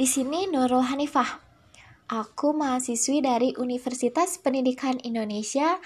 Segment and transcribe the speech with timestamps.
[0.00, 1.44] Di sini Nurul Hanifah.
[2.08, 5.76] Aku mahasiswi dari Universitas Pendidikan Indonesia,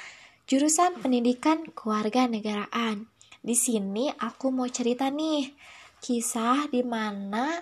[0.46, 3.10] jurusan Pendidikan Kewarganegaraan.
[3.42, 5.50] Di sini aku mau cerita nih,
[5.98, 7.58] kisah di mana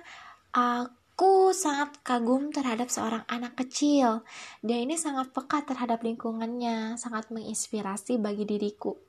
[0.52, 4.20] aku sangat kagum terhadap seorang anak kecil.
[4.60, 9.00] Dia ini sangat peka terhadap lingkungannya, sangat menginspirasi bagi diriku.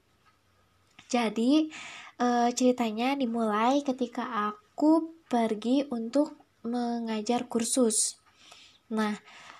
[1.11, 1.67] Jadi,
[2.15, 8.17] e, ceritanya dimulai ketika aku pergi untuk mengajar kursus.
[8.89, 9.19] Nah,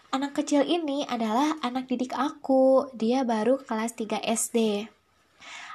[0.09, 2.89] anak kecil ini adalah anak didik aku.
[2.95, 4.87] Dia baru kelas 3 SD.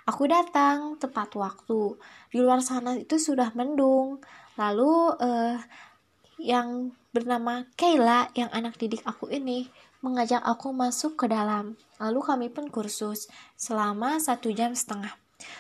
[0.09, 2.01] Aku datang tepat waktu.
[2.33, 4.25] Di luar sana itu sudah mendung.
[4.57, 5.57] Lalu eh,
[6.41, 9.69] yang bernama Kayla yang anak didik aku ini
[10.01, 11.75] mengajak aku masuk ke dalam.
[11.99, 13.27] Lalu kami pun kursus
[13.59, 15.13] selama satu jam setengah.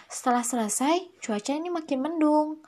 [0.06, 2.62] Setelah selesai, cuaca ini makin mendung.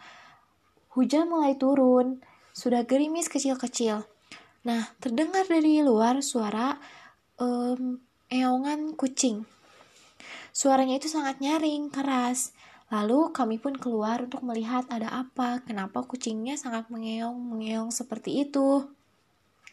[0.95, 2.19] Hujan mulai turun,
[2.61, 4.05] sudah gerimis kecil-kecil.
[4.69, 6.77] Nah, terdengar dari luar suara
[7.41, 7.97] um,
[8.29, 9.49] eongan kucing.
[10.53, 12.53] Suaranya itu sangat nyaring, keras.
[12.93, 18.85] Lalu kami pun keluar untuk melihat ada apa, kenapa kucingnya sangat mengeong-mengeong seperti itu.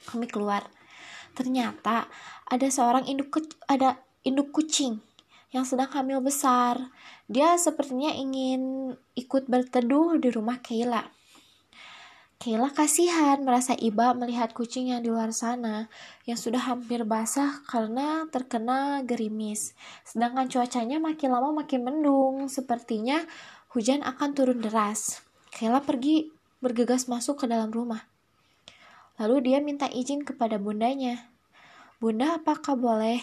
[0.07, 0.63] Kami keluar.
[1.35, 2.07] Ternyata
[2.47, 5.03] ada seorang induk ada induk kucing
[5.51, 6.79] yang sedang hamil besar.
[7.27, 11.16] Dia sepertinya ingin ikut berteduh di rumah Kayla.
[12.37, 15.89] Kayla kasihan merasa iba melihat kucing yang di luar sana
[16.29, 19.73] yang sudah hampir basah karena terkena gerimis.
[20.05, 23.25] Sedangkan cuacanya makin lama makin mendung, sepertinya
[23.73, 25.25] hujan akan turun deras.
[25.49, 26.29] Kayla pergi
[26.61, 28.05] bergegas masuk ke dalam rumah.
[29.17, 31.25] Lalu dia minta izin kepada bundanya.
[31.97, 33.17] Bunda, apakah boleh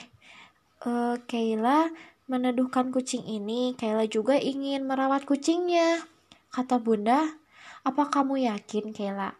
[0.82, 1.86] uh, Kayla
[2.26, 6.02] meneduhkan kucing ini, Kayla juga ingin merawat kucingnya.
[6.50, 7.38] Kata bunda,
[7.84, 9.36] apa kamu yakin Kayla?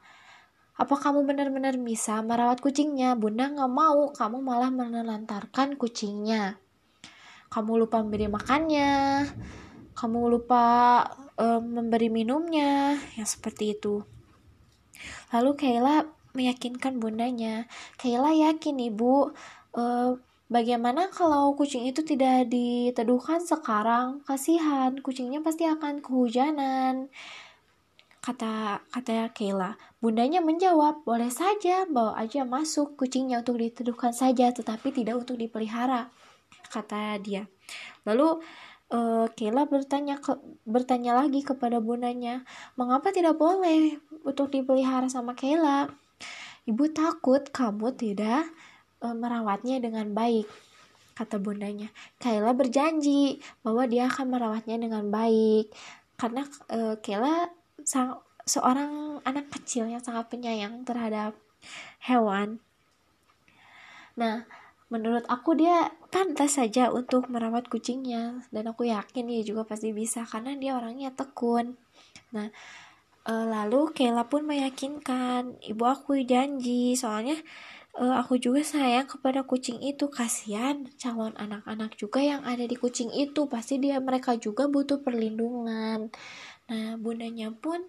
[0.75, 3.17] Apa kamu benar-benar bisa merawat kucingnya?
[3.17, 6.61] Bunda nggak mau, kamu malah menelantarkan kucingnya.
[7.49, 9.25] Kamu lupa memberi makannya,
[9.97, 10.65] kamu lupa
[11.41, 14.03] um, memberi minumnya, yang seperti itu.
[15.33, 16.04] Lalu Kayla
[16.37, 17.65] meyakinkan bundanya,
[17.97, 19.33] Kayla yakin ibu,
[19.78, 24.21] uh, Bagaimana kalau kucing itu tidak diteduhkan sekarang?
[24.28, 27.09] Kasihan, kucingnya pasti akan kehujanan.
[28.24, 29.76] Kata kata Kayla.
[30.00, 36.08] Bundanya menjawab, boleh saja, bawa aja masuk kucingnya untuk diteduhkan saja, tetapi tidak untuk dipelihara.
[36.72, 37.44] Kata dia.
[38.08, 38.40] Lalu
[38.96, 42.48] uh, Kayla bertanya ke, bertanya lagi kepada bundanya,
[42.80, 45.92] mengapa tidak boleh untuk dipelihara sama Kayla?
[46.64, 48.48] Ibu takut kamu tidak
[49.04, 50.48] e, merawatnya dengan baik
[51.12, 51.92] kata bundanya.
[52.16, 55.68] Kayla berjanji bahwa dia akan merawatnya dengan baik
[56.16, 57.52] karena e, Kayla
[58.45, 61.37] seorang anak kecil yang sangat penyayang terhadap
[62.05, 62.61] hewan.
[64.15, 64.45] Nah,
[64.93, 70.22] menurut aku dia pantas saja untuk merawat kucingnya dan aku yakin dia juga pasti bisa
[70.28, 71.75] karena dia orangnya tekun.
[72.37, 72.53] Nah,
[73.27, 77.41] e, lalu Kayla pun meyakinkan ibu aku janji soalnya
[77.99, 83.11] uh, aku juga sayang kepada kucing itu kasihan calon anak-anak juga yang ada di kucing
[83.15, 86.11] itu pasti dia mereka juga butuh perlindungan
[86.70, 87.84] nah bundanya pun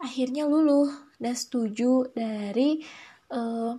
[0.00, 0.88] akhirnya luluh
[1.20, 2.80] dan setuju dari
[3.28, 3.76] uh,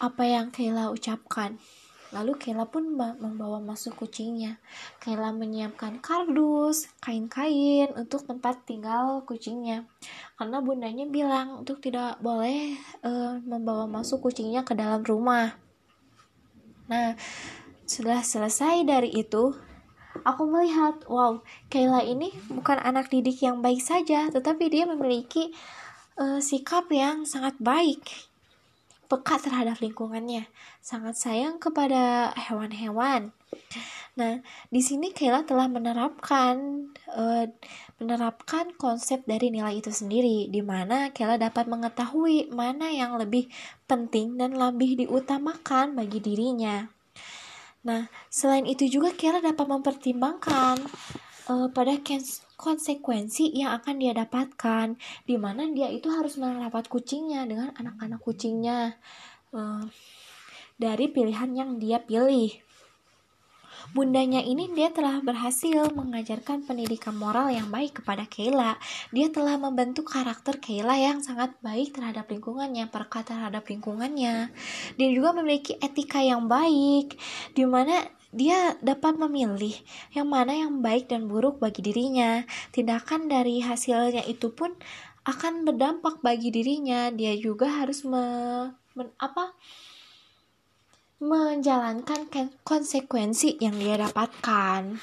[0.00, 1.56] apa yang Kayla ucapkan
[2.14, 4.62] Lalu Kayla pun membawa masuk kucingnya.
[5.02, 9.90] Kayla menyiapkan kardus, kain-kain untuk tempat tinggal kucingnya.
[10.38, 15.58] Karena bundanya bilang untuk tidak boleh uh, membawa masuk kucingnya ke dalam rumah.
[16.86, 17.18] Nah,
[17.82, 19.50] sudah selesai dari itu,
[20.24, 25.52] aku melihat, wow, Kayla ini bukan anak didik yang baik saja, tetapi dia memiliki
[26.16, 28.32] uh, sikap yang sangat baik
[29.04, 30.48] peka terhadap lingkungannya,
[30.80, 33.36] sangat sayang kepada hewan-hewan.
[34.14, 34.40] Nah,
[34.70, 37.46] di sini Kayla telah menerapkan uh,
[37.98, 43.50] menerapkan konsep dari nilai itu sendiri, di mana Kayla dapat mengetahui mana yang lebih
[43.90, 46.93] penting dan lebih diutamakan bagi dirinya.
[47.84, 50.80] Nah, selain itu juga Kayla dapat mempertimbangkan
[51.52, 52.00] uh, pada
[52.56, 54.96] konsekuensi yang akan dia dapatkan
[55.28, 58.96] di mana dia itu harus merawat kucingnya dengan anak-anak kucingnya
[59.52, 59.84] uh,
[60.80, 62.56] dari pilihan yang dia pilih
[63.92, 68.80] Bundanya ini dia telah berhasil mengajarkan pendidikan moral yang baik kepada Kayla.
[69.14, 74.50] Dia telah membentuk karakter Kayla yang sangat baik terhadap lingkungannya, perkata terhadap lingkungannya.
[74.94, 77.18] Dia juga memiliki etika yang baik,
[77.52, 78.02] di mana
[78.34, 79.78] dia dapat memilih
[80.10, 82.42] yang mana yang baik dan buruk bagi dirinya.
[82.74, 84.74] Tindakan dari hasilnya itu pun
[85.22, 87.14] akan berdampak bagi dirinya.
[87.14, 88.24] Dia juga harus me,
[88.98, 89.54] men, apa
[91.22, 92.26] menjalankan
[92.66, 94.98] konsekuensi yang dia dapatkan.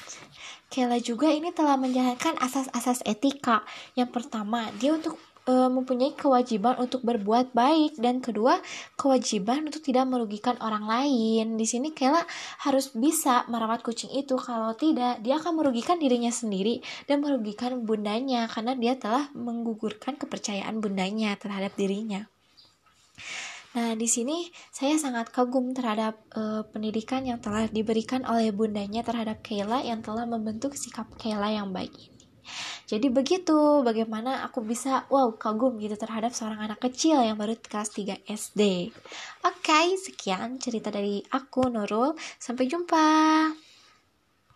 [0.72, 3.60] Kayla juga ini telah menjalankan asas-asas etika.
[3.92, 8.56] Yang pertama, dia untuk e, mempunyai kewajiban untuk berbuat baik dan kedua
[8.96, 11.60] kewajiban untuk tidak merugikan orang lain.
[11.60, 12.24] Di sini Kayla
[12.64, 18.48] harus bisa merawat kucing itu kalau tidak dia akan merugikan dirinya sendiri dan merugikan bundanya
[18.48, 22.31] karena dia telah menggugurkan kepercayaan bundanya terhadap dirinya.
[23.72, 29.40] Nah, di sini saya sangat kagum terhadap uh, pendidikan yang telah diberikan oleh bundanya terhadap
[29.40, 32.12] Kayla yang telah membentuk sikap Kayla yang baik ini.
[32.84, 37.96] Jadi begitu bagaimana aku bisa wow kagum gitu terhadap seorang anak kecil yang baru kelas
[37.96, 38.92] 3 SD.
[39.48, 42.12] Oke, okay, sekian cerita dari aku Nurul.
[42.36, 43.71] Sampai jumpa.